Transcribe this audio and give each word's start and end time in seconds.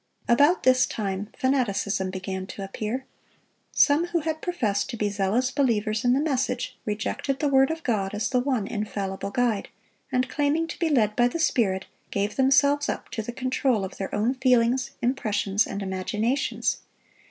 About 0.27 0.63
this 0.63 0.87
time, 0.87 1.29
fanaticism 1.37 2.09
began 2.09 2.47
to 2.47 2.63
appear. 2.63 3.05
Some 3.71 4.07
who 4.07 4.21
had 4.21 4.41
professed 4.41 4.89
to 4.89 4.97
be 4.97 5.11
zealous 5.11 5.51
believers 5.51 6.03
in 6.03 6.13
the 6.13 6.19
message, 6.19 6.75
rejected 6.85 7.37
the 7.37 7.47
word 7.47 7.69
of 7.69 7.83
God 7.83 8.15
as 8.15 8.27
the 8.27 8.39
one 8.39 8.65
infallible 8.65 9.29
guide, 9.29 9.69
and 10.11 10.27
claiming 10.27 10.67
to 10.69 10.79
be 10.79 10.89
led 10.89 11.15
by 11.15 11.27
the 11.27 11.37
Spirit, 11.39 11.85
gave 12.09 12.35
themselves 12.35 12.89
up 12.89 13.09
to 13.09 13.21
the 13.21 13.31
control 13.31 13.85
of 13.85 13.97
their 13.97 14.11
own 14.15 14.33
feelings, 14.33 14.89
impressions, 15.03 15.67
and 15.67 15.83
imaginations. 15.83 16.79